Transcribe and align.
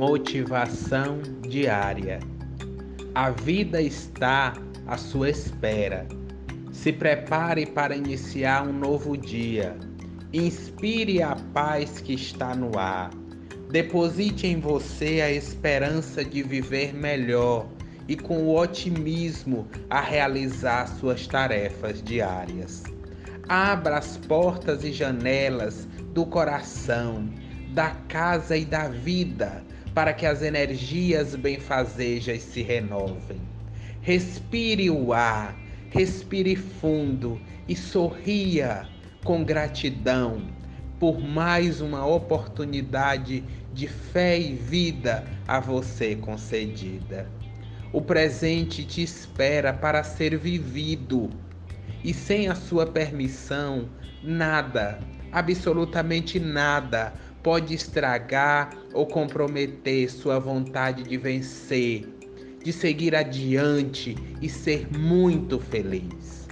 Motivação 0.00 1.20
diária. 1.46 2.20
A 3.14 3.28
vida 3.28 3.82
está 3.82 4.54
à 4.86 4.96
sua 4.96 5.28
espera. 5.28 6.08
Se 6.72 6.90
prepare 6.90 7.66
para 7.66 7.94
iniciar 7.94 8.66
um 8.66 8.72
novo 8.72 9.14
dia. 9.14 9.76
Inspire 10.32 11.22
a 11.22 11.36
paz 11.52 12.00
que 12.00 12.14
está 12.14 12.54
no 12.54 12.78
ar. 12.78 13.10
Deposite 13.70 14.46
em 14.46 14.58
você 14.58 15.20
a 15.20 15.30
esperança 15.30 16.24
de 16.24 16.42
viver 16.42 16.94
melhor 16.94 17.68
e 18.08 18.16
com 18.16 18.44
o 18.44 18.58
otimismo 18.58 19.68
a 19.90 20.00
realizar 20.00 20.86
suas 20.98 21.26
tarefas 21.26 22.02
diárias. 22.02 22.84
Abra 23.46 23.98
as 23.98 24.16
portas 24.16 24.82
e 24.82 24.92
janelas 24.92 25.86
do 26.14 26.24
coração, 26.24 27.28
da 27.74 27.90
casa 28.08 28.56
e 28.56 28.64
da 28.64 28.88
vida 28.88 29.62
para 29.94 30.12
que 30.12 30.26
as 30.26 30.42
energias 30.42 31.34
benfazejas 31.34 32.42
se 32.42 32.62
renovem. 32.62 33.40
Respire 34.00 34.90
o 34.90 35.12
ar, 35.12 35.56
respire 35.90 36.56
fundo 36.56 37.40
e 37.68 37.76
sorria 37.76 38.86
com 39.24 39.44
gratidão 39.44 40.42
por 40.98 41.18
mais 41.20 41.80
uma 41.80 42.06
oportunidade 42.06 43.42
de 43.72 43.88
fé 43.88 44.38
e 44.38 44.54
vida 44.54 45.24
a 45.48 45.58
você 45.58 46.14
concedida. 46.14 47.30
O 47.92 48.00
presente 48.00 48.84
te 48.84 49.02
espera 49.02 49.72
para 49.72 50.04
ser 50.04 50.36
vivido 50.36 51.30
e 52.04 52.14
sem 52.14 52.48
a 52.48 52.54
sua 52.54 52.86
permissão, 52.86 53.88
nada, 54.22 55.00
absolutamente 55.32 56.38
nada, 56.38 57.12
pode 57.42 57.74
estragar 57.74 58.70
ou 58.92 59.06
comprometer 59.06 60.10
sua 60.10 60.38
vontade 60.38 61.02
de 61.02 61.16
vencer, 61.16 62.06
de 62.62 62.72
seguir 62.72 63.14
adiante 63.14 64.16
e 64.40 64.48
ser 64.48 64.86
muito 64.96 65.58
feliz. 65.58 66.48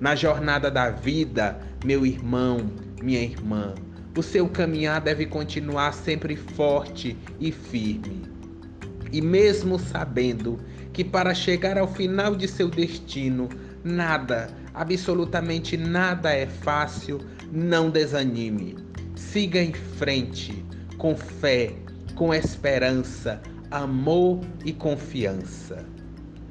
Na 0.00 0.14
jornada 0.14 0.70
da 0.70 0.90
vida, 0.90 1.58
meu 1.84 2.06
irmão, 2.06 2.70
minha 3.02 3.20
irmã, 3.20 3.74
o 4.16 4.22
seu 4.22 4.48
caminhar 4.48 5.00
deve 5.00 5.26
continuar 5.26 5.92
sempre 5.92 6.36
forte 6.36 7.16
e 7.40 7.50
firme. 7.50 8.22
E 9.12 9.20
mesmo 9.20 9.78
sabendo 9.78 10.60
que 10.92 11.04
para 11.04 11.34
chegar 11.34 11.78
ao 11.78 11.88
final 11.88 12.34
de 12.34 12.46
seu 12.46 12.68
destino, 12.68 13.48
nada, 13.82 14.48
absolutamente 14.74 15.76
nada 15.76 16.32
é 16.32 16.46
fácil, 16.46 17.20
não 17.52 17.90
desanime 17.90 18.87
Siga 19.18 19.60
em 19.60 19.74
frente 19.74 20.64
com 20.96 21.14
fé, 21.16 21.74
com 22.14 22.32
esperança, 22.32 23.42
amor 23.70 24.40
e 24.64 24.72
confiança. 24.72 25.84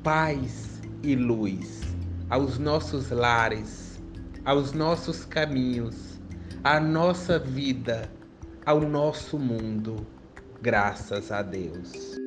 Paz 0.04 0.82
e 1.02 1.16
luz 1.16 1.82
aos 2.30 2.60
nossos 2.60 3.10
lares, 3.10 4.00
aos 4.44 4.74
nossos 4.74 5.24
caminhos, 5.24 6.20
à 6.62 6.78
nossa 6.78 7.40
vida, 7.40 8.12
ao 8.66 8.82
nosso 8.82 9.40
mundo. 9.40 10.06
Graças 10.62 11.32
a 11.32 11.42
Deus. 11.42 12.27